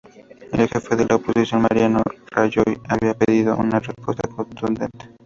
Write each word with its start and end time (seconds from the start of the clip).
El 0.53 0.67
jefe 0.67 0.95
de 0.95 1.05
la 1.05 1.17
oposición, 1.17 1.61
Mariano 1.61 2.01
Rajoy, 2.31 2.81
había 2.89 3.13
pedido 3.13 3.55
una 3.55 3.79
respuesta 3.79 4.27
contundente. 4.29 5.11